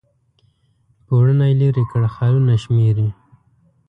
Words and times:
پوړونی 1.05 1.51
لیري 1.61 1.83
کړ 1.91 2.03
خالونه 2.15 2.53
شمیري 2.63 3.07